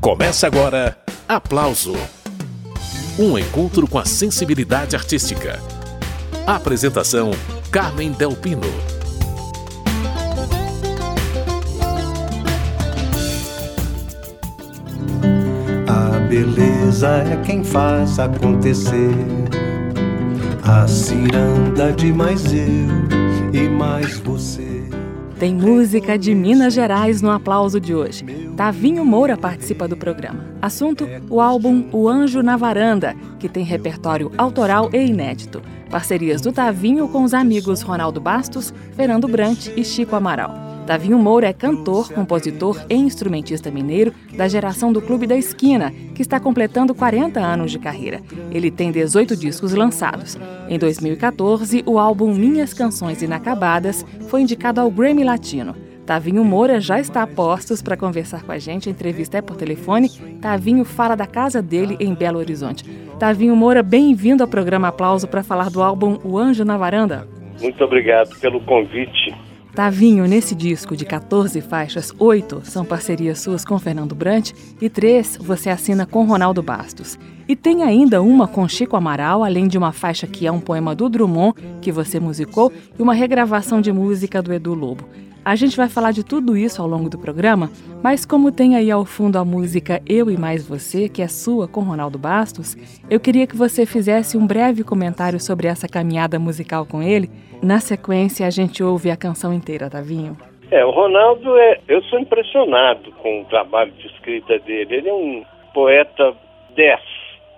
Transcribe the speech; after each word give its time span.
Começa 0.00 0.46
agora 0.46 0.96
Aplauso 1.28 1.94
um 3.18 3.38
encontro 3.38 3.86
com 3.86 3.98
a 3.98 4.04
sensibilidade 4.06 4.96
artística. 4.96 5.60
Apresentação: 6.46 7.32
Carmen 7.70 8.12
Delpino. 8.12 8.62
A 15.86 16.18
beleza 16.28 17.08
é 17.08 17.36
quem 17.44 17.62
faz 17.62 18.18
acontecer. 18.18 19.14
A 20.62 20.88
ciranda 20.88 21.92
de 21.92 22.10
mais 22.10 22.46
eu 22.54 22.88
e 23.52 23.68
mais 23.68 24.18
você. 24.20 24.82
Tem 25.40 25.54
música 25.54 26.18
de 26.18 26.34
Minas 26.34 26.74
Gerais 26.74 27.22
no 27.22 27.30
aplauso 27.30 27.80
de 27.80 27.94
hoje. 27.94 28.26
Tavinho 28.58 29.06
Moura 29.06 29.38
participa 29.38 29.88
do 29.88 29.96
programa. 29.96 30.44
Assunto: 30.60 31.08
o 31.30 31.40
álbum 31.40 31.88
O 31.92 32.10
Anjo 32.10 32.42
na 32.42 32.58
Varanda, 32.58 33.16
que 33.38 33.48
tem 33.48 33.64
repertório 33.64 34.30
autoral 34.36 34.90
e 34.92 34.98
inédito. 34.98 35.62
Parcerias 35.88 36.42
do 36.42 36.52
Tavinho 36.52 37.08
com 37.08 37.24
os 37.24 37.32
amigos 37.32 37.80
Ronaldo 37.80 38.20
Bastos, 38.20 38.74
Fernando 38.92 39.26
Brant 39.26 39.68
e 39.74 39.82
Chico 39.82 40.14
Amaral. 40.14 40.69
Davinho 40.86 41.18
Moura 41.18 41.48
é 41.48 41.52
cantor, 41.52 42.12
compositor 42.12 42.80
e 42.88 42.94
instrumentista 42.94 43.70
mineiro 43.70 44.12
da 44.36 44.48
geração 44.48 44.92
do 44.92 45.00
Clube 45.00 45.26
da 45.26 45.36
Esquina, 45.36 45.92
que 46.14 46.22
está 46.22 46.40
completando 46.40 46.94
40 46.94 47.38
anos 47.38 47.70
de 47.70 47.78
carreira. 47.78 48.20
Ele 48.50 48.70
tem 48.70 48.90
18 48.90 49.36
discos 49.36 49.72
lançados. 49.72 50.38
Em 50.68 50.78
2014, 50.78 51.84
o 51.86 51.98
álbum 51.98 52.34
Minhas 52.34 52.74
Canções 52.74 53.22
Inacabadas 53.22 54.04
foi 54.28 54.42
indicado 54.42 54.80
ao 54.80 54.90
Grammy 54.90 55.22
Latino. 55.22 55.74
Tavinho 56.04 56.44
Moura 56.44 56.80
já 56.80 56.98
está 56.98 57.22
a 57.22 57.26
postos 57.26 57.80
para 57.80 57.96
conversar 57.96 58.42
com 58.42 58.50
a 58.50 58.58
gente. 58.58 58.88
A 58.88 58.92
entrevista 58.92 59.38
é 59.38 59.42
por 59.42 59.56
telefone. 59.56 60.08
Tavinho 60.40 60.84
fala 60.84 61.14
da 61.14 61.26
casa 61.26 61.62
dele 61.62 61.96
em 62.00 62.14
Belo 62.14 62.38
Horizonte. 62.38 62.84
Tavinho 63.16 63.54
Moura, 63.54 63.80
bem-vindo 63.80 64.42
ao 64.42 64.48
programa 64.48 64.88
Aplauso 64.88 65.28
para 65.28 65.44
falar 65.44 65.70
do 65.70 65.80
álbum 65.80 66.18
O 66.24 66.36
Anjo 66.36 66.64
na 66.64 66.76
Varanda. 66.76 67.28
Muito 67.60 67.84
obrigado 67.84 68.30
pelo 68.40 68.60
convite. 68.62 69.32
Tavinho, 69.74 70.26
nesse 70.26 70.52
disco 70.52 70.96
de 70.96 71.04
14 71.04 71.60
faixas, 71.60 72.12
oito 72.18 72.60
são 72.64 72.84
parcerias 72.84 73.38
suas 73.38 73.64
com 73.64 73.78
Fernando 73.78 74.16
Brant 74.16 74.50
e 74.80 74.90
três 74.90 75.38
você 75.40 75.70
assina 75.70 76.04
com 76.04 76.24
Ronaldo 76.24 76.60
Bastos. 76.60 77.16
E 77.48 77.54
tem 77.54 77.84
ainda 77.84 78.20
uma 78.20 78.48
com 78.48 78.66
Chico 78.66 78.96
Amaral, 78.96 79.44
além 79.44 79.68
de 79.68 79.78
uma 79.78 79.92
faixa 79.92 80.26
que 80.26 80.46
é 80.46 80.52
um 80.52 80.60
poema 80.60 80.94
do 80.94 81.08
Drummond, 81.08 81.54
que 81.80 81.92
você 81.92 82.18
musicou, 82.18 82.72
e 82.98 83.02
uma 83.02 83.14
regravação 83.14 83.80
de 83.80 83.92
música 83.92 84.42
do 84.42 84.52
Edu 84.52 84.74
Lobo. 84.74 85.08
A 85.42 85.56
gente 85.56 85.74
vai 85.74 85.88
falar 85.88 86.12
de 86.12 86.22
tudo 86.22 86.54
isso 86.54 86.82
ao 86.82 86.88
longo 86.88 87.08
do 87.08 87.18
programa, 87.18 87.70
mas 88.02 88.26
como 88.26 88.52
tem 88.52 88.76
aí 88.76 88.90
ao 88.90 89.06
fundo 89.06 89.38
a 89.38 89.44
música 89.44 90.02
Eu 90.06 90.30
e 90.30 90.36
Mais 90.36 90.68
Você, 90.68 91.08
que 91.08 91.22
é 91.22 91.28
sua 91.28 91.66
com 91.66 91.80
Ronaldo 91.80 92.18
Bastos, 92.18 92.76
eu 93.08 93.18
queria 93.18 93.46
que 93.46 93.56
você 93.56 93.86
fizesse 93.86 94.36
um 94.36 94.46
breve 94.46 94.84
comentário 94.84 95.40
sobre 95.40 95.66
essa 95.66 95.88
caminhada 95.88 96.38
musical 96.38 96.84
com 96.84 97.02
ele. 97.02 97.30
Na 97.62 97.80
sequência, 97.80 98.46
a 98.46 98.50
gente 98.50 98.82
ouve 98.82 99.10
a 99.10 99.16
canção 99.16 99.52
inteira, 99.54 99.88
Tavinho. 99.88 100.36
É, 100.70 100.84
o 100.84 100.90
Ronaldo, 100.90 101.56
é, 101.56 101.80
eu 101.88 102.02
sou 102.04 102.18
impressionado 102.18 103.10
com 103.12 103.40
o 103.40 103.44
trabalho 103.46 103.92
de 103.92 104.06
escrita 104.08 104.58
dele. 104.58 104.96
Ele 104.96 105.08
é 105.08 105.14
um 105.14 105.42
poeta 105.72 106.34
10, 106.76 107.00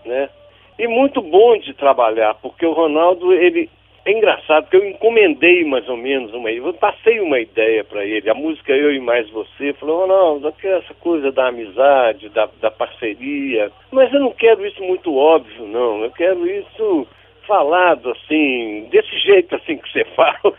né? 0.06 0.30
E 0.78 0.86
muito 0.86 1.20
bom 1.20 1.58
de 1.58 1.74
trabalhar, 1.74 2.34
porque 2.34 2.64
o 2.64 2.72
Ronaldo, 2.72 3.32
ele 3.32 3.68
é 4.04 4.12
engraçado 4.12 4.68
que 4.68 4.76
eu 4.76 4.84
encomendei 4.84 5.64
mais 5.64 5.88
ou 5.88 5.96
menos 5.96 6.32
uma 6.34 6.50
eu 6.50 6.74
passei 6.74 7.20
uma 7.20 7.38
ideia 7.38 7.84
para 7.84 8.04
ele, 8.04 8.28
a 8.28 8.34
música 8.34 8.72
Eu 8.72 8.92
e 8.92 9.00
Mais 9.00 9.28
Você, 9.30 9.72
falou, 9.74 10.08
oh, 10.08 10.66
essa 10.66 10.94
coisa 10.94 11.30
da 11.30 11.48
amizade, 11.48 12.28
da, 12.30 12.48
da 12.60 12.70
parceria, 12.70 13.70
mas 13.90 14.12
eu 14.12 14.20
não 14.20 14.32
quero 14.32 14.66
isso 14.66 14.82
muito 14.82 15.16
óbvio, 15.16 15.66
não, 15.66 16.02
eu 16.02 16.10
quero 16.10 16.48
isso 16.48 17.06
falado 17.46 18.10
assim, 18.10 18.88
desse 18.90 19.16
jeito 19.18 19.54
assim 19.56 19.76
que 19.78 19.92
você 19.92 20.04
fala. 20.16 20.54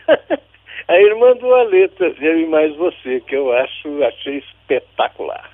Aí 0.86 1.02
ele 1.02 1.14
mandou 1.14 1.54
a 1.54 1.62
letra 1.62 2.14
Eu 2.20 2.40
e 2.40 2.46
Mais 2.46 2.74
Você, 2.76 3.20
que 3.20 3.34
eu 3.34 3.52
acho, 3.52 4.04
achei 4.04 4.38
espetacular. 4.38 5.53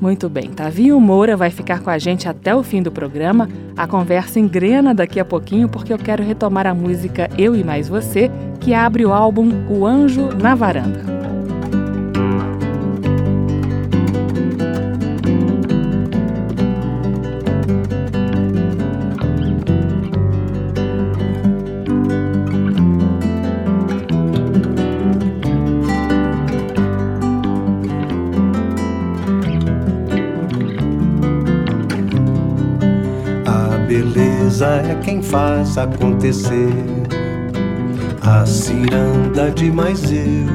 Muito 0.00 0.28
bem, 0.28 0.50
Tavinho 0.50 0.98
Moura 0.98 1.36
vai 1.36 1.50
ficar 1.50 1.80
com 1.80 1.90
a 1.90 1.98
gente 1.98 2.28
até 2.28 2.54
o 2.54 2.62
fim 2.62 2.82
do 2.82 2.90
programa. 2.90 3.48
A 3.76 3.86
conversa 3.86 4.40
engrena 4.40 4.94
daqui 4.94 5.20
a 5.20 5.24
pouquinho 5.24 5.68
porque 5.68 5.92
eu 5.92 5.98
quero 5.98 6.24
retomar 6.24 6.66
a 6.66 6.74
música 6.74 7.28
Eu 7.38 7.54
e 7.54 7.62
Mais 7.62 7.88
Você, 7.88 8.30
que 8.60 8.74
abre 8.74 9.04
o 9.04 9.12
álbum 9.12 9.50
O 9.68 9.86
Anjo 9.86 10.30
na 10.34 10.54
Varanda. 10.54 11.29
É 34.62 34.98
quem 35.02 35.22
faz 35.22 35.78
acontecer. 35.78 36.72
A 38.20 38.44
ciranda 38.44 39.50
de 39.50 39.70
mais 39.70 40.12
eu 40.12 40.46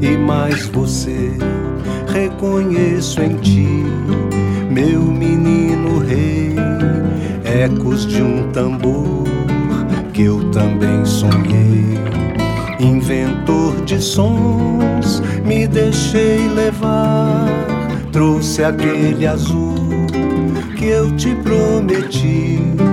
e 0.00 0.16
mais 0.16 0.66
você. 0.66 1.32
Reconheço 2.12 3.20
em 3.22 3.36
ti, 3.36 3.84
meu 4.70 5.00
menino 5.02 5.98
rei, 5.98 6.54
ecos 7.44 8.06
de 8.06 8.22
um 8.22 8.50
tambor 8.52 9.24
que 10.12 10.22
eu 10.22 10.50
também 10.50 11.04
sonhei. 11.04 11.98
Inventor 12.78 13.84
de 13.84 14.00
sons, 14.00 15.22
me 15.44 15.66
deixei 15.66 16.48
levar, 16.48 17.46
trouxe 18.12 18.64
aquele 18.64 19.26
azul 19.26 19.74
que 20.76 20.86
eu 20.86 21.14
te 21.16 21.34
prometi 21.36 22.89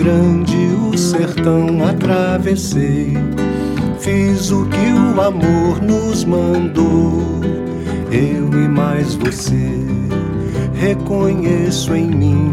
grande 0.00 0.56
o 0.56 0.96
sertão 0.96 1.84
atravessei. 1.86 3.12
Fiz 3.98 4.50
o 4.50 4.64
que 4.64 4.92
o 4.92 5.20
amor 5.20 5.82
nos 5.82 6.24
mandou. 6.24 7.22
Eu 8.10 8.48
e 8.48 8.66
mais 8.66 9.14
você 9.14 9.70
reconheço 10.74 11.94
em 11.94 12.06
mim 12.06 12.52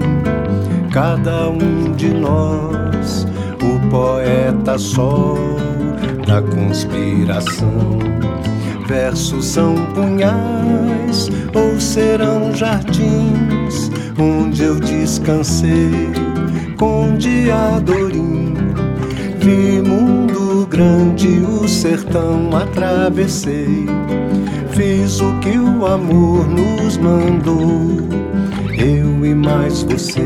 cada 0.91 1.49
um 1.49 1.93
de 1.95 2.09
nós, 2.09 3.25
o 3.63 3.89
poeta 3.89 4.77
sol 4.77 5.37
da 6.27 6.41
conspiração. 6.41 7.97
Versos 8.87 9.45
são 9.45 9.73
punhais 9.93 11.29
ou 11.55 11.79
serão 11.79 12.53
jardins 12.53 13.89
onde 14.19 14.63
eu 14.63 14.79
descansei 14.79 16.11
com 16.77 17.15
Diadorim. 17.17 18.53
Vi 19.39 19.81
mundo 19.81 20.67
grande, 20.67 21.27
o 21.39 21.67
sertão 21.67 22.49
atravessei. 22.55 23.85
Fiz 24.71 25.19
o 25.19 25.39
que 25.39 25.57
o 25.57 25.85
amor 25.85 26.47
nos 26.47 26.97
mandou, 26.97 27.97
eu 28.77 29.25
e 29.25 29.33
mais 29.33 29.83
você. 29.83 30.21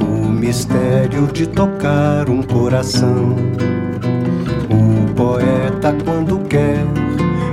O 0.00 0.28
mistério 0.28 1.26
de 1.26 1.46
tocar 1.46 2.28
um 2.30 2.42
coração. 2.42 3.36
O 4.70 5.12
poeta, 5.14 5.94
quando 6.04 6.38
quer, 6.48 6.84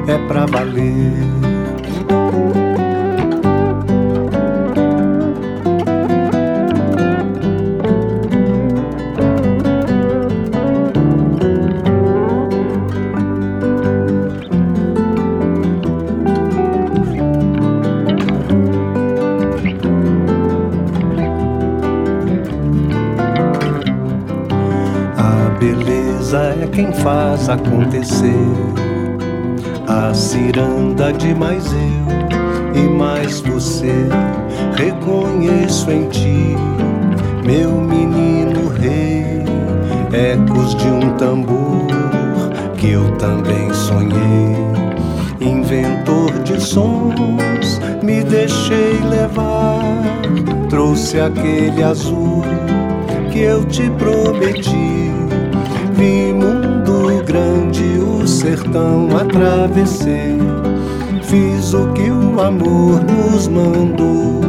é 0.07 0.17
pra 0.27 0.45
valer. 0.45 1.54
Quem 26.71 26.91
faz 26.91 27.49
acontecer. 27.49 28.47
A 29.87 30.13
ciranda 30.13 31.13
de 31.13 31.33
mais 31.33 31.65
eu 31.71 32.83
e 32.83 32.89
mais 32.89 33.39
você, 33.41 33.93
reconheço 34.75 35.89
em 35.91 36.09
ti, 36.09 36.55
meu 37.45 37.71
menino 37.71 38.67
rei, 38.69 39.43
ecos 40.11 40.75
de 40.75 40.87
um 40.87 41.15
tambor 41.17 41.87
que 42.77 42.91
eu 42.91 43.09
também 43.17 43.73
sonhei. 43.73 44.55
Inventor 45.39 46.31
de 46.43 46.59
sons, 46.59 47.79
me 48.03 48.23
deixei 48.23 48.99
levar, 49.09 49.81
trouxe 50.69 51.19
aquele 51.19 51.83
azul 51.83 52.43
que 53.31 53.39
eu 53.39 53.63
te 53.65 53.89
prometi. 53.91 55.24
Vi 55.95 56.33
mundo 56.33 57.23
grande, 57.25 57.99
o 57.99 58.27
sertão 58.27 59.07
atravessei. 59.17 60.37
Fiz 61.23 61.73
o 61.73 61.87
que 61.93 62.09
o 62.11 62.39
amor 62.39 63.01
nos 63.03 63.47
mandou. 63.47 64.41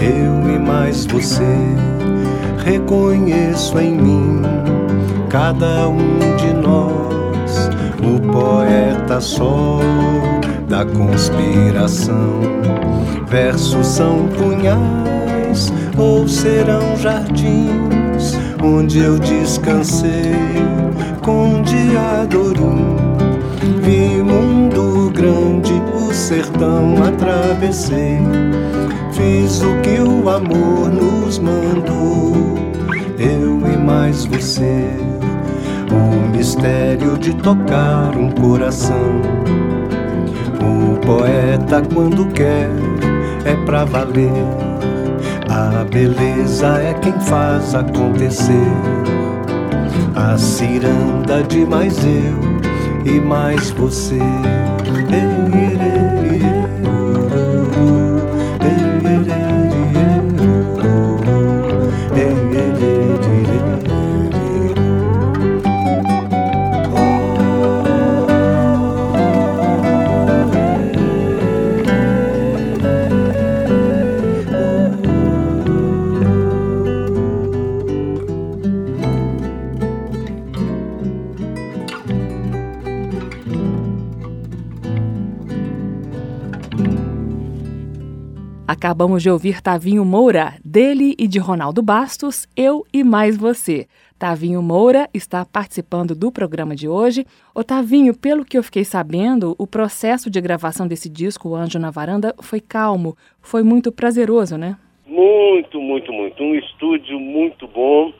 Eu 0.00 0.54
e 0.54 0.58
mais 0.58 1.04
você 1.06 1.56
reconheço 2.64 3.78
em 3.78 3.96
mim 3.96 4.42
cada 5.28 5.88
um 5.88 6.18
de 6.36 6.52
nós, 6.54 7.70
o 8.02 8.20
poeta 8.32 9.20
sol 9.20 9.80
da 10.68 10.84
conspiração. 10.84 12.40
Versos 13.26 13.86
são 13.86 14.28
punhais 14.28 15.72
ou 15.96 16.26
serão 16.28 16.96
jardins 16.96 18.01
onde 18.62 19.00
eu 19.00 19.18
descansei 19.18 20.32
com 21.20 21.62
diadorim. 21.62 22.96
Vi 23.82 24.22
mundo 24.22 25.10
grande, 25.12 25.72
o 25.94 26.12
sertão 26.12 26.94
atravessei. 27.02 28.18
Fiz 29.12 29.60
o 29.62 29.74
que 29.82 30.00
o 30.00 30.28
amor 30.28 30.88
nos 30.90 31.38
mandou, 31.38 32.56
eu 33.18 33.60
e 33.72 33.76
mais 33.76 34.24
você. 34.24 34.88
O 35.90 36.36
mistério 36.36 37.18
de 37.18 37.34
tocar 37.34 38.16
um 38.16 38.30
coração. 38.30 39.20
O 40.60 40.96
poeta, 41.04 41.82
quando 41.92 42.26
quer, 42.32 42.70
é 43.44 43.54
pra 43.66 43.84
valer. 43.84 44.30
A 45.52 45.84
beleza 45.84 46.78
é 46.78 46.94
quem 46.94 47.12
faz 47.20 47.74
acontecer. 47.74 48.72
A 50.14 50.38
ciranda 50.38 51.42
de 51.42 51.66
mais 51.66 51.98
eu 51.98 52.40
e 53.04 53.20
mais 53.20 53.70
você. 53.72 54.18
Acabamos 88.82 89.22
de 89.22 89.30
ouvir 89.30 89.62
Tavinho 89.62 90.04
Moura, 90.04 90.54
dele 90.64 91.14
e 91.16 91.28
de 91.28 91.38
Ronaldo 91.38 91.80
Bastos, 91.80 92.48
Eu 92.56 92.82
e 92.92 93.04
Mais 93.04 93.36
Você. 93.36 93.86
Tavinho 94.18 94.60
Moura 94.60 95.08
está 95.14 95.44
participando 95.44 96.16
do 96.16 96.32
programa 96.32 96.74
de 96.74 96.88
hoje. 96.88 97.24
Ô 97.54 97.62
Tavinho, 97.62 98.12
pelo 98.12 98.44
que 98.44 98.58
eu 98.58 98.62
fiquei 98.64 98.82
sabendo, 98.82 99.54
o 99.56 99.68
processo 99.68 100.28
de 100.28 100.40
gravação 100.40 100.88
desse 100.88 101.08
disco, 101.08 101.50
O 101.50 101.54
Anjo 101.54 101.78
na 101.78 101.92
Varanda, 101.92 102.34
foi 102.42 102.60
calmo, 102.60 103.16
foi 103.40 103.62
muito 103.62 103.92
prazeroso, 103.92 104.58
né? 104.58 104.76
Muito, 105.06 105.80
muito, 105.80 106.12
muito. 106.12 106.42
Um 106.42 106.56
estúdio 106.56 107.20
muito 107.20 107.68
bom, 107.68 108.12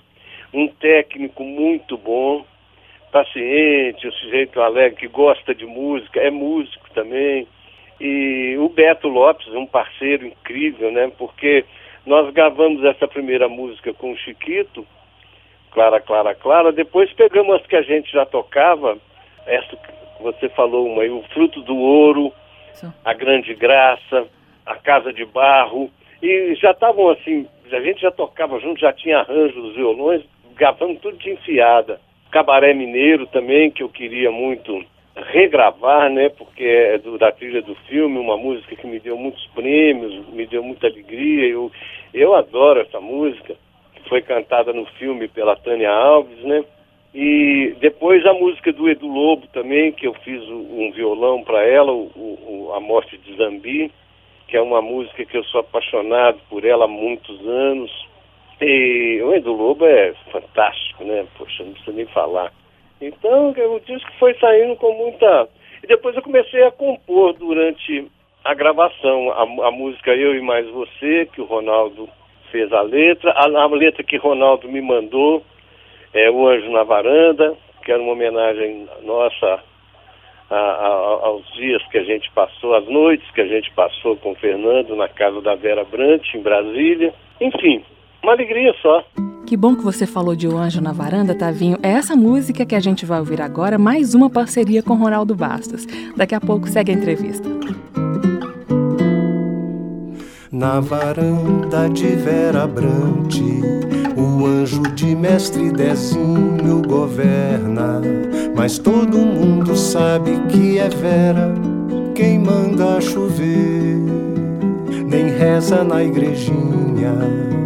um 0.54 0.68
técnico 0.68 1.42
muito 1.42 1.98
bom, 1.98 2.46
paciente, 3.10 4.06
um 4.06 4.12
sujeito 4.12 4.60
alegre 4.60 5.00
que 5.00 5.08
gosta 5.08 5.56
de 5.56 5.66
música, 5.66 6.20
é 6.20 6.30
músico 6.30 6.88
também 6.94 7.48
e 8.02 8.56
o 8.58 8.68
Beto 8.68 9.06
Lopes, 9.06 9.46
um 9.54 9.64
parceiro 9.64 10.26
incrível, 10.26 10.90
né? 10.90 11.12
Porque 11.16 11.64
nós 12.04 12.32
gravamos 12.34 12.84
essa 12.84 13.06
primeira 13.06 13.48
música 13.48 13.94
com 13.94 14.10
o 14.10 14.16
Chiquito, 14.16 14.84
Clara, 15.70 16.00
Clara, 16.00 16.34
Clara. 16.34 16.72
Depois 16.72 17.12
pegamos 17.12 17.60
as 17.60 17.66
que 17.66 17.76
a 17.76 17.82
gente 17.82 18.10
já 18.10 18.26
tocava, 18.26 18.98
essa 19.46 19.76
que 19.76 19.92
você 20.20 20.48
falou 20.48 20.88
uma 20.88 21.02
aí, 21.02 21.10
o 21.10 21.22
Fruto 21.32 21.62
do 21.62 21.76
Ouro, 21.76 22.32
Sim. 22.72 22.92
a 23.04 23.14
Grande 23.14 23.54
Graça, 23.54 24.26
a 24.66 24.74
Casa 24.74 25.12
de 25.12 25.24
Barro. 25.24 25.88
E 26.20 26.56
já 26.56 26.72
estavam 26.72 27.08
assim, 27.08 27.46
a 27.70 27.80
gente 27.80 28.02
já 28.02 28.10
tocava 28.10 28.58
junto, 28.58 28.80
já 28.80 28.92
tinha 28.92 29.20
arranjo 29.20 29.62
dos 29.62 29.76
violões, 29.76 30.22
gravando 30.56 30.98
tudo 30.98 31.16
de 31.18 31.30
enfiada. 31.30 32.00
Cabaré 32.32 32.74
Mineiro 32.74 33.28
também, 33.28 33.70
que 33.70 33.84
eu 33.84 33.88
queria 33.88 34.32
muito 34.32 34.84
regravar, 35.16 36.10
né, 36.10 36.30
porque 36.30 36.64
é 36.64 36.98
do, 36.98 37.18
da 37.18 37.30
trilha 37.30 37.62
do 37.62 37.74
filme, 37.86 38.18
uma 38.18 38.36
música 38.36 38.74
que 38.74 38.86
me 38.86 38.98
deu 38.98 39.16
muitos 39.16 39.46
prêmios, 39.48 40.26
me 40.28 40.46
deu 40.46 40.62
muita 40.62 40.86
alegria. 40.86 41.48
Eu, 41.48 41.70
eu 42.14 42.34
adoro 42.34 42.80
essa 42.80 43.00
música, 43.00 43.54
que 43.94 44.08
foi 44.08 44.22
cantada 44.22 44.72
no 44.72 44.86
filme 44.98 45.28
pela 45.28 45.56
Tânia 45.56 45.90
Alves, 45.90 46.42
né? 46.44 46.64
E 47.14 47.76
depois 47.78 48.24
a 48.24 48.32
música 48.32 48.72
do 48.72 48.88
Edu 48.88 49.06
Lobo 49.06 49.46
também, 49.48 49.92
que 49.92 50.06
eu 50.06 50.14
fiz 50.14 50.42
um 50.48 50.90
violão 50.92 51.42
para 51.42 51.62
ela, 51.62 51.92
o, 51.92 52.10
o, 52.16 52.72
A 52.74 52.80
Morte 52.80 53.18
de 53.18 53.36
Zambi, 53.36 53.92
que 54.48 54.56
é 54.56 54.62
uma 54.62 54.80
música 54.80 55.24
que 55.24 55.36
eu 55.36 55.44
sou 55.44 55.60
apaixonado 55.60 56.38
por 56.48 56.64
ela 56.64 56.86
há 56.86 56.88
muitos 56.88 57.38
anos. 57.46 57.90
E 58.62 59.20
o 59.22 59.34
Edu 59.34 59.52
Lobo 59.52 59.84
é 59.84 60.14
fantástico, 60.30 61.04
né? 61.04 61.26
Poxa, 61.36 61.64
não 61.64 61.72
precisa 61.72 61.96
nem 61.96 62.06
falar. 62.06 62.50
Então, 63.02 63.50
o 63.50 63.80
disco 63.80 64.10
foi 64.18 64.34
saindo 64.38 64.76
com 64.76 64.92
muita. 64.92 65.48
E 65.82 65.86
depois 65.86 66.14
eu 66.14 66.22
comecei 66.22 66.62
a 66.62 66.70
compor 66.70 67.32
durante 67.34 68.06
a 68.44 68.54
gravação. 68.54 69.30
A, 69.30 69.68
a 69.68 69.70
música 69.70 70.14
Eu 70.14 70.34
e 70.34 70.40
Mais 70.40 70.68
Você, 70.68 71.28
que 71.32 71.40
o 71.40 71.44
Ronaldo 71.44 72.08
fez 72.50 72.72
a 72.72 72.82
letra. 72.82 73.32
A, 73.32 73.44
a 73.44 73.66
letra 73.66 74.04
que 74.04 74.16
o 74.16 74.20
Ronaldo 74.20 74.68
me 74.68 74.80
mandou 74.80 75.42
é 76.12 76.30
O 76.30 76.46
Anjo 76.46 76.70
na 76.70 76.84
Varanda, 76.84 77.56
que 77.84 77.90
era 77.90 78.00
uma 78.00 78.12
homenagem 78.12 78.88
nossa 79.02 79.60
a, 80.50 80.56
a, 80.56 81.26
aos 81.26 81.50
dias 81.54 81.82
que 81.90 81.98
a 81.98 82.04
gente 82.04 82.30
passou, 82.32 82.74
às 82.74 82.86
noites 82.86 83.28
que 83.30 83.40
a 83.40 83.46
gente 83.46 83.70
passou 83.72 84.16
com 84.18 84.32
o 84.32 84.36
Fernando 84.36 84.94
na 84.94 85.08
casa 85.08 85.40
da 85.40 85.54
Vera 85.54 85.84
Brant, 85.84 86.22
em 86.34 86.42
Brasília. 86.42 87.12
Enfim, 87.40 87.82
uma 88.22 88.32
alegria 88.32 88.74
só. 88.82 89.02
Que 89.46 89.56
bom 89.56 89.74
que 89.74 89.82
você 89.82 90.06
falou 90.06 90.34
de 90.34 90.48
O 90.48 90.56
Anjo 90.56 90.80
na 90.80 90.92
Varanda, 90.92 91.34
Tavinho. 91.34 91.78
É 91.82 91.90
essa 91.90 92.16
música 92.16 92.64
que 92.64 92.74
a 92.74 92.80
gente 92.80 93.04
vai 93.04 93.18
ouvir 93.18 93.40
agora, 93.40 93.78
mais 93.78 94.14
uma 94.14 94.30
parceria 94.30 94.82
com 94.82 94.94
Ronaldo 94.94 95.34
Bastos. 95.34 95.86
Daqui 96.16 96.34
a 96.34 96.40
pouco 96.40 96.68
segue 96.68 96.92
a 96.92 96.94
entrevista. 96.94 97.48
Na 100.50 100.80
varanda 100.80 101.88
de 101.88 102.08
Vera 102.08 102.66
Brante, 102.66 103.42
o 104.16 104.46
anjo 104.46 104.82
de 104.94 105.14
mestre 105.16 105.70
Dezinho 105.70 106.82
governa. 106.86 108.00
Mas 108.56 108.78
todo 108.78 109.18
mundo 109.18 109.76
sabe 109.76 110.38
que 110.48 110.78
é 110.78 110.88
Vera 110.88 111.52
quem 112.14 112.38
manda 112.38 113.00
chover, 113.00 113.96
nem 115.08 115.30
reza 115.30 115.82
na 115.82 116.04
igrejinha 116.04 117.61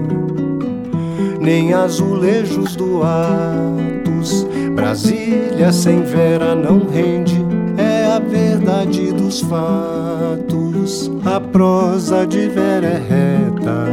nem 1.41 1.73
azulejos 1.73 2.77
do 2.77 3.03
Atos. 3.03 4.47
Brasília 4.75 5.73
sem 5.73 6.03
Vera 6.03 6.55
não 6.55 6.87
rende, 6.87 7.45
é 7.79 8.07
a 8.07 8.19
verdade 8.19 9.13
dos 9.13 9.41
fatos. 9.41 11.11
A 11.25 11.41
prosa 11.41 12.27
de 12.27 12.49
Vera 12.49 12.87
é 12.87 12.99
reta, 12.99 13.87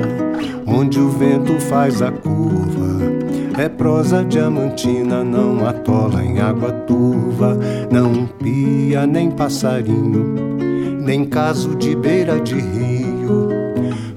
onde 0.66 1.00
o 1.00 1.10
vento 1.10 1.54
faz 1.62 2.02
a 2.02 2.12
curva. 2.12 2.84
É 3.58 3.70
prosa 3.70 4.26
diamantina, 4.26 5.24
não 5.24 5.66
atola 5.68 6.24
em 6.24 6.40
água 6.40 6.72
turva, 6.72 7.58
não 7.92 8.26
pia 8.26 9.06
nem 9.06 9.30
passarinho, 9.30 10.36
nem 11.00 11.24
caso 11.24 11.76
de 11.76 11.96
beira 11.96 12.40
de 12.40 12.56
rio, 12.56 13.50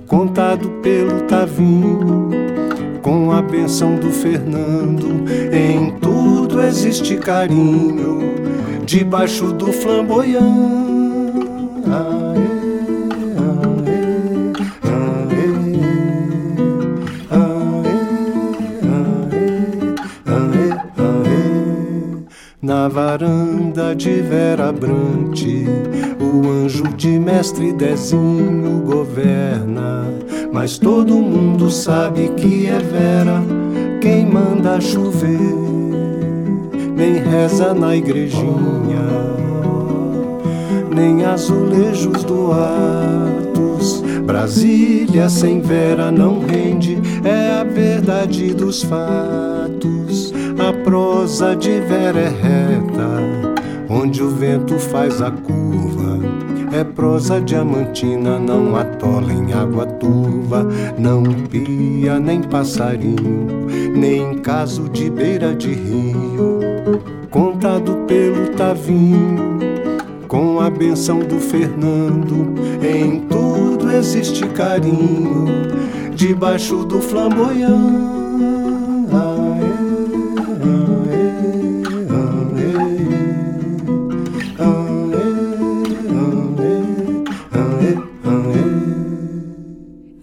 contado 0.06 0.68
pelo 0.82 1.20
Tavinho 1.22 2.45
com 3.06 3.30
a 3.30 3.40
benção 3.40 3.94
do 3.94 4.10
Fernando. 4.10 5.24
Em 5.52 5.92
tudo 6.00 6.60
existe 6.60 7.16
carinho, 7.16 8.18
debaixo 8.84 9.52
do 9.52 9.72
flamboyant. 9.72 10.76
Na 22.60 22.88
varanda 22.88 23.94
de 23.94 24.20
Vera 24.22 24.72
Brante, 24.72 25.64
o 26.20 26.48
anjo 26.48 26.82
de 26.96 27.16
mestre 27.16 27.72
Dezinho 27.72 28.82
governa, 28.84 30.04
mas 30.56 30.78
todo 30.78 31.16
mundo 31.16 31.70
sabe 31.70 32.30
que 32.30 32.66
é 32.66 32.78
Vera 32.78 33.44
quem 34.00 34.24
manda 34.24 34.80
chover, 34.80 35.38
nem 36.96 37.18
reza 37.18 37.74
na 37.74 37.94
igrejinha, 37.94 39.06
nem 40.94 41.26
azulejos 41.26 42.24
do 42.24 42.52
Atos. 42.52 44.02
Brasília 44.24 45.28
sem 45.28 45.60
Vera 45.60 46.10
não 46.10 46.40
rende, 46.40 47.02
é 47.22 47.60
a 47.60 47.62
verdade 47.62 48.54
dos 48.54 48.82
fatos. 48.82 50.32
A 50.58 50.72
prosa 50.72 51.54
de 51.54 51.80
Vera 51.80 52.18
é 52.18 52.28
reta, 52.30 53.10
onde 53.90 54.22
o 54.22 54.30
vento 54.30 54.78
faz 54.78 55.20
a 55.20 55.30
curva. 55.30 55.85
É 56.76 56.84
prosa 56.84 57.40
diamantina, 57.40 58.38
não 58.38 58.76
atola 58.76 59.32
em 59.32 59.50
água 59.54 59.86
turva, 59.86 60.62
não 60.98 61.22
pia 61.22 62.20
nem 62.20 62.42
passarinho, 62.42 63.66
nem 63.96 64.34
em 64.34 64.38
caso 64.40 64.86
de 64.90 65.08
beira 65.08 65.54
de 65.54 65.72
rio. 65.72 66.60
Contado 67.30 68.04
pelo 68.06 68.48
Tavinho, 68.48 69.58
com 70.28 70.60
a 70.60 70.68
benção 70.68 71.20
do 71.20 71.40
Fernando, 71.40 72.52
em 72.82 73.20
tudo 73.20 73.90
existe 73.90 74.46
carinho, 74.48 75.46
debaixo 76.14 76.84
do 76.84 77.00
flamboyant. 77.00 78.25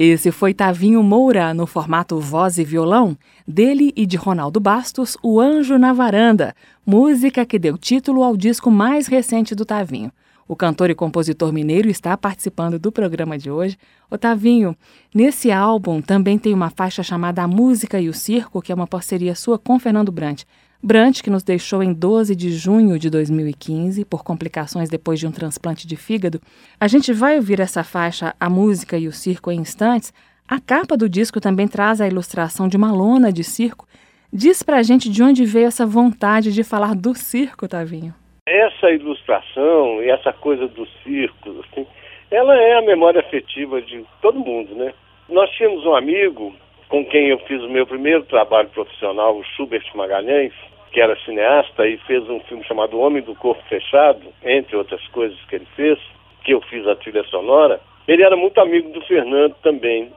Esse 0.05 0.33
foi 0.33 0.53
Tavinho 0.53 1.01
Moura 1.01 1.53
no 1.53 1.65
formato 1.65 2.19
voz 2.19 2.57
e 2.57 2.63
violão, 2.65 3.17
dele 3.47 3.93
e 3.95 4.05
de 4.05 4.17
Ronaldo 4.17 4.59
Bastos, 4.59 5.15
O 5.23 5.39
Anjo 5.39 5.77
na 5.77 5.93
Varanda, 5.93 6.53
música 6.85 7.45
que 7.45 7.57
deu 7.57 7.77
título 7.77 8.21
ao 8.21 8.35
disco 8.35 8.69
mais 8.69 9.07
recente 9.07 9.55
do 9.55 9.63
Tavinho. 9.63 10.11
O 10.45 10.57
cantor 10.57 10.89
e 10.89 10.93
compositor 10.93 11.53
mineiro 11.53 11.89
está 11.89 12.17
participando 12.17 12.77
do 12.77 12.91
programa 12.91 13.37
de 13.37 13.49
hoje. 13.49 13.77
Otavinho, 14.11 14.75
nesse 15.15 15.53
álbum 15.53 16.01
também 16.01 16.37
tem 16.37 16.53
uma 16.53 16.69
faixa 16.69 17.01
chamada 17.01 17.41
A 17.41 17.47
Música 17.47 17.97
e 17.97 18.09
o 18.09 18.13
Circo, 18.13 18.61
que 18.61 18.73
é 18.73 18.75
uma 18.75 18.85
parceria 18.85 19.33
sua 19.35 19.57
com 19.57 19.79
Fernando 19.79 20.11
Brant. 20.11 20.43
Brant, 20.85 21.21
que 21.21 21.29
nos 21.29 21.43
deixou 21.43 21.81
em 21.81 21.93
12 21.93 22.35
de 22.35 22.49
junho 22.49 22.99
de 22.99 23.09
2015 23.09 24.03
por 24.03 24.21
complicações 24.21 24.89
depois 24.89 25.17
de 25.17 25.25
um 25.25 25.31
transplante 25.31 25.87
de 25.87 25.95
fígado. 25.95 26.41
A 26.77 26.89
gente 26.89 27.13
vai 27.13 27.37
ouvir 27.37 27.61
essa 27.61 27.85
faixa, 27.85 28.35
A 28.37 28.49
Música 28.49 28.97
e 28.97 29.07
o 29.07 29.13
Circo, 29.13 29.49
em 29.49 29.61
instantes. 29.61 30.13
A 30.45 30.59
capa 30.59 30.97
do 30.97 31.07
disco 31.07 31.39
também 31.39 31.69
traz 31.69 32.01
a 32.01 32.07
ilustração 32.07 32.67
de 32.67 32.75
uma 32.75 32.91
lona 32.91 33.31
de 33.31 33.45
circo. 33.45 33.87
Diz 34.31 34.61
pra 34.61 34.83
gente 34.83 35.09
de 35.09 35.23
onde 35.23 35.45
veio 35.45 35.67
essa 35.67 35.85
vontade 35.85 36.51
de 36.51 36.65
falar 36.65 36.95
do 36.95 37.15
circo, 37.15 37.65
Tavinho. 37.65 38.13
Essa 38.45 38.91
ilustração 38.91 40.03
e 40.03 40.09
essa 40.09 40.33
coisa 40.33 40.67
do 40.67 40.85
circo, 41.01 41.61
assim, 41.61 41.87
ela 42.29 42.57
é 42.57 42.77
a 42.77 42.81
memória 42.81 43.21
afetiva 43.21 43.81
de 43.81 44.03
todo 44.21 44.37
mundo, 44.37 44.75
né? 44.75 44.93
Nós 45.29 45.49
tínhamos 45.51 45.85
um 45.85 45.95
amigo 45.95 46.53
com 46.89 47.05
quem 47.05 47.29
eu 47.29 47.39
fiz 47.47 47.61
o 47.63 47.69
meu 47.69 47.87
primeiro 47.87 48.23
trabalho 48.25 48.67
profissional, 48.67 49.37
o 49.37 49.43
Schubert 49.45 49.89
Magalhães, 49.95 50.53
que 50.93 51.01
era 51.01 51.19
cineasta 51.25 51.87
e 51.87 51.97
fez 52.05 52.29
um 52.29 52.39
filme 52.41 52.63
chamado 52.65 52.99
Homem 52.99 53.23
do 53.23 53.33
Corpo 53.33 53.61
Fechado, 53.67 54.21
entre 54.43 54.77
outras 54.77 55.05
coisas 55.07 55.37
que 55.45 55.55
ele 55.55 55.67
fez, 55.75 55.99
que 56.43 56.53
eu 56.53 56.61
fiz 56.61 56.87
a 56.87 56.95
trilha 56.95 57.23
sonora. 57.23 57.81
Ele 58.07 58.23
era 58.23 58.37
muito 58.37 58.61
amigo 58.61 58.91
do 58.91 59.01
Fernando 59.01 59.55
também. 59.63 60.11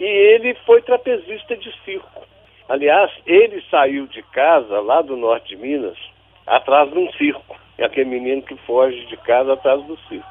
E 0.00 0.04
ele 0.04 0.54
foi 0.64 0.80
trapezista 0.80 1.54
de 1.54 1.70
circo. 1.84 2.22
Aliás, 2.66 3.10
ele 3.26 3.62
saiu 3.70 4.06
de 4.06 4.22
casa, 4.22 4.80
lá 4.80 5.02
do 5.02 5.16
norte 5.16 5.50
de 5.50 5.56
Minas, 5.56 5.98
atrás 6.46 6.90
de 6.90 6.98
um 6.98 7.12
circo. 7.12 7.54
É 7.76 7.84
aquele 7.84 8.08
menino 8.08 8.40
que 8.40 8.56
foge 8.66 9.04
de 9.06 9.16
casa 9.18 9.52
atrás 9.52 9.82
do 9.84 9.98
circo. 10.08 10.26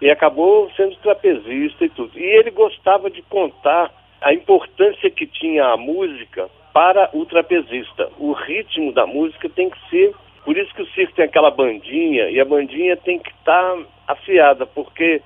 E 0.00 0.10
acabou 0.10 0.70
sendo 0.76 0.96
trapezista 0.96 1.84
e 1.84 1.90
tudo. 1.90 2.18
E 2.18 2.22
ele 2.22 2.50
gostava 2.50 3.10
de 3.10 3.20
contar 3.22 3.92
a 4.22 4.32
importância 4.32 5.10
que 5.10 5.26
tinha 5.26 5.66
a 5.66 5.76
música 5.76 6.48
para 6.72 7.10
o 7.12 7.24
trapezista. 7.26 8.08
O 8.18 8.32
ritmo 8.32 8.92
da 8.92 9.06
música 9.06 9.48
tem 9.48 9.70
que 9.70 9.78
ser. 9.90 10.14
Por 10.44 10.56
isso 10.56 10.74
que 10.74 10.82
o 10.82 10.86
circo 10.88 11.14
tem 11.14 11.24
aquela 11.24 11.50
bandinha, 11.50 12.28
e 12.30 12.40
a 12.40 12.44
bandinha 12.44 12.96
tem 12.96 13.18
que 13.18 13.30
estar 13.30 13.76
tá 13.76 13.78
afiada, 14.08 14.66
porque 14.66 15.22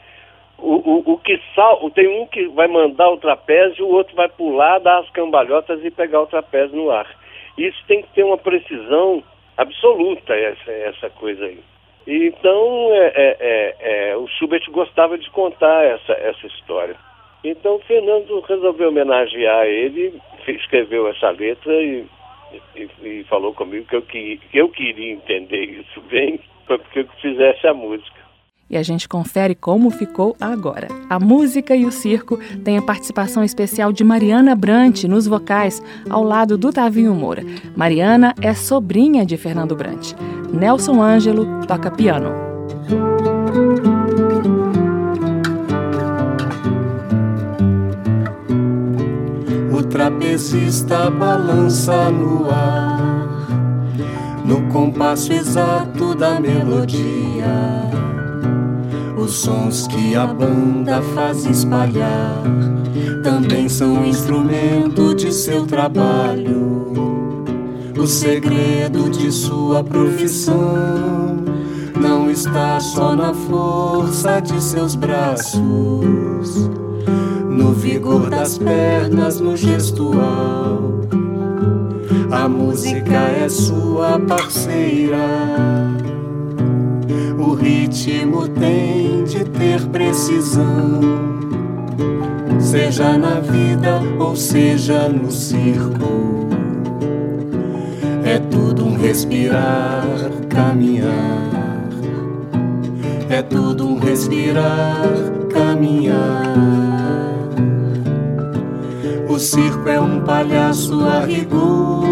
o, 0.58 0.74
o, 0.74 1.12
o 1.12 1.18
que 1.18 1.40
sal, 1.54 1.90
tem 1.90 2.08
um 2.08 2.26
que 2.26 2.46
vai 2.48 2.68
mandar 2.68 3.10
o 3.10 3.16
trapézio, 3.16 3.86
o 3.86 3.92
outro 3.92 4.14
vai 4.14 4.28
pular, 4.28 4.78
dar 4.78 4.98
as 4.98 5.10
cambalhotas 5.10 5.82
e 5.84 5.90
pegar 5.90 6.20
o 6.20 6.26
trapézio 6.26 6.76
no 6.76 6.90
ar. 6.90 7.06
Isso 7.56 7.82
tem 7.86 8.02
que 8.02 8.08
ter 8.08 8.24
uma 8.24 8.36
precisão 8.36 9.22
absoluta, 9.56 10.34
essa, 10.34 10.70
essa 10.70 11.10
coisa 11.10 11.46
aí. 11.46 11.60
Então, 12.06 12.88
é, 12.92 13.06
é, 13.06 13.36
é, 13.40 14.10
é, 14.10 14.16
o 14.16 14.28
Schubert 14.28 14.62
gostava 14.70 15.18
de 15.18 15.28
contar 15.30 15.84
essa, 15.84 16.12
essa 16.12 16.46
história. 16.46 16.96
Então, 17.48 17.76
o 17.76 17.80
Fernando 17.80 18.40
resolveu 18.40 18.88
homenagear 18.88 19.66
ele 19.66 20.20
escreveu 20.48 21.08
essa 21.08 21.30
letra 21.30 21.72
e, 21.72 22.04
e, 22.74 22.88
e 23.02 23.24
falou 23.24 23.52
comigo 23.54 23.86
que 23.86 23.96
eu, 23.96 24.02
que, 24.02 24.40
eu 24.52 24.68
queria 24.68 25.12
entender 25.12 25.64
isso 25.64 26.00
bem 26.02 26.40
para 26.66 26.78
que 26.78 27.00
eu 27.00 27.08
fizesse 27.20 27.66
a 27.66 27.74
música. 27.74 28.16
E 28.68 28.76
a 28.76 28.82
gente 28.82 29.08
confere 29.08 29.54
como 29.54 29.90
ficou 29.90 30.34
agora. 30.40 30.88
A 31.08 31.20
música 31.20 31.76
e 31.76 31.84
o 31.84 31.92
circo 31.92 32.36
têm 32.64 32.76
a 32.76 32.82
participação 32.82 33.44
especial 33.44 33.92
de 33.92 34.02
Mariana 34.02 34.56
Brant 34.56 35.04
nos 35.04 35.28
vocais, 35.28 35.80
ao 36.10 36.24
lado 36.24 36.58
do 36.58 36.72
Tavinho 36.72 37.14
Moura. 37.14 37.42
Mariana 37.76 38.34
é 38.42 38.52
sobrinha 38.54 39.24
de 39.24 39.36
Fernando 39.36 39.76
Brant. 39.76 40.14
Nelson 40.52 41.00
Ângelo 41.00 41.64
toca 41.64 41.92
piano. 41.92 42.45
Trapezista 49.90 51.10
balança 51.10 52.10
no 52.10 52.50
ar, 52.50 53.46
no 54.44 54.62
compasso 54.72 55.32
exato 55.32 56.14
da 56.14 56.40
melodia. 56.40 57.46
Os 59.16 59.32
sons 59.32 59.86
que 59.86 60.14
a 60.14 60.26
banda 60.26 61.02
faz 61.14 61.44
espalhar 61.46 62.42
também 63.22 63.68
são 63.68 64.04
instrumento 64.04 65.14
de 65.14 65.32
seu 65.32 65.66
trabalho. 65.66 66.92
O 67.98 68.06
segredo 68.06 69.10
de 69.10 69.32
sua 69.32 69.82
profissão 69.82 71.36
não 72.00 72.30
está 72.30 72.78
só 72.78 73.16
na 73.16 73.32
força 73.32 74.40
de 74.40 74.62
seus 74.62 74.94
braços 74.94 76.85
no 77.48 77.72
vigor 77.72 78.30
das 78.30 78.58
pernas, 78.58 79.40
no 79.40 79.56
gestual. 79.56 81.00
A 82.30 82.48
música 82.48 83.14
é 83.14 83.48
sua 83.48 84.18
parceira. 84.18 85.16
O 87.38 87.54
ritmo 87.54 88.48
tem 88.48 89.24
de 89.24 89.44
ter 89.44 89.80
precisão, 89.86 91.00
seja 92.58 93.16
na 93.16 93.40
vida 93.40 94.00
ou 94.18 94.34
seja 94.34 95.08
no 95.08 95.30
circo. 95.30 96.48
É 98.24 98.38
tudo 98.38 98.84
um 98.84 98.96
respirar, 98.96 100.04
caminhar. 100.48 101.46
É 103.28 103.42
tudo 103.42 103.86
um 103.86 103.98
respirar, 103.98 105.06
caminhar. 105.56 106.54
O 109.28 109.38
circo 109.38 109.88
é 109.88 110.00
um 110.00 110.20
palhaço 110.20 111.00
a 111.04 111.20
rigor. 111.20 112.04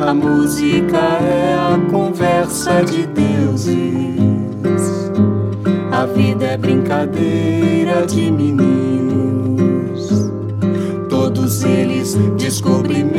A 0.00 0.14
música 0.14 0.98
é 0.98 1.54
a 1.54 1.78
conversa 1.90 2.82
de 2.84 3.06
deuses. 3.06 3.76
A 5.90 6.06
vida 6.06 6.44
é 6.44 6.56
brincadeira 6.56 8.06
de 8.06 8.30
meninos. 8.30 10.08
Todos 11.08 11.62
eles 11.62 12.14
descobrimento 12.36 13.11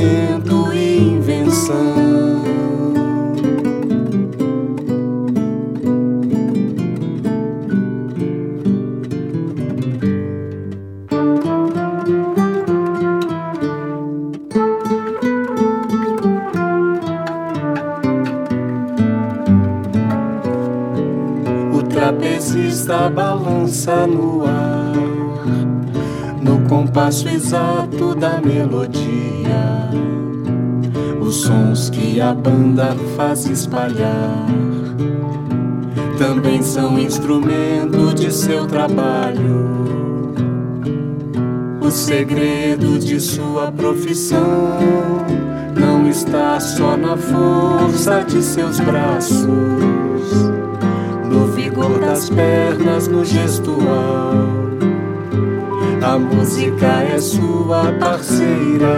compasso 27.14 27.30
exato 27.30 28.16
da 28.16 28.42
melodia, 28.42 29.92
os 31.22 31.36
sons 31.36 31.92
que 31.92 32.20
a 32.20 32.34
banda 32.34 32.96
faz 33.16 33.46
espalhar 33.46 34.48
também 36.18 36.64
são 36.64 36.98
instrumento 36.98 38.16
de 38.16 38.32
seu 38.32 38.66
trabalho. 38.66 39.94
O 41.82 41.92
segredo 41.92 42.98
de 42.98 43.20
sua 43.20 43.72
profissão 43.72 44.80
não 45.80 46.10
está 46.10 46.60
só 46.60 46.98
na 46.98 47.16
força 47.16 48.24
de 48.24 48.42
seus 48.42 48.80
braços, 48.80 49.46
no 51.30 51.46
vigor 51.54 52.00
das 52.00 52.30
pernas, 52.30 53.08
no 53.08 53.24
gestual. 53.24 54.63
A 56.04 56.20
música 56.20 57.02
é 57.02 57.18
sua 57.18 57.94
parceira. 57.98 58.94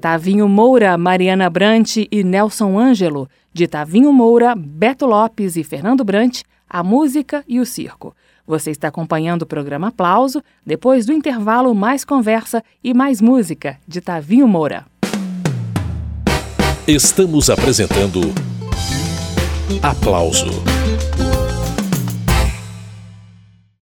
Tavinho 0.00 0.48
Moura, 0.48 0.96
Mariana 0.96 1.50
Brant 1.50 1.96
e 1.96 2.22
Nelson 2.22 2.78
Ângelo. 2.78 3.28
De 3.52 3.66
Tavinho 3.66 4.12
Moura, 4.12 4.54
Beto 4.56 5.04
Lopes 5.04 5.56
e 5.56 5.64
Fernando 5.64 6.04
Brant, 6.04 6.42
a 6.70 6.80
música 6.84 7.42
e 7.48 7.58
o 7.58 7.66
circo. 7.66 8.14
Você 8.46 8.70
está 8.70 8.86
acompanhando 8.86 9.42
o 9.42 9.46
programa 9.46 9.88
Aplauso. 9.88 10.40
Depois 10.64 11.04
do 11.04 11.12
intervalo, 11.12 11.74
mais 11.74 12.04
conversa 12.04 12.62
e 12.84 12.94
mais 12.94 13.20
música 13.20 13.78
de 13.86 14.00
Tavinho 14.00 14.46
Moura. 14.46 14.86
Estamos 16.86 17.50
apresentando 17.50 18.20
Aplauso 19.82 20.46